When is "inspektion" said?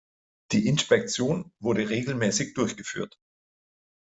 0.65-1.51